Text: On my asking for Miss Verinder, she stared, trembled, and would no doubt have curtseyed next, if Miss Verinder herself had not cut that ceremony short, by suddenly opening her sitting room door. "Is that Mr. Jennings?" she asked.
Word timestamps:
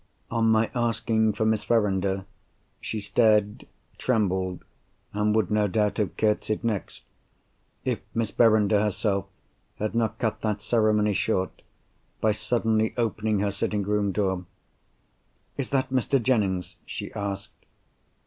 On 0.31 0.49
my 0.49 0.71
asking 0.73 1.33
for 1.33 1.45
Miss 1.45 1.63
Verinder, 1.63 2.25
she 2.79 2.99
stared, 2.99 3.67
trembled, 3.99 4.63
and 5.13 5.35
would 5.35 5.51
no 5.51 5.67
doubt 5.67 5.97
have 5.97 6.17
curtseyed 6.17 6.63
next, 6.63 7.03
if 7.85 7.99
Miss 8.15 8.31
Verinder 8.31 8.81
herself 8.81 9.27
had 9.75 9.93
not 9.93 10.17
cut 10.17 10.41
that 10.41 10.59
ceremony 10.59 11.13
short, 11.13 11.61
by 12.19 12.31
suddenly 12.31 12.95
opening 12.97 13.41
her 13.41 13.51
sitting 13.51 13.83
room 13.83 14.11
door. 14.11 14.45
"Is 15.55 15.69
that 15.69 15.91
Mr. 15.91 16.19
Jennings?" 16.19 16.77
she 16.87 17.13
asked. 17.13 17.67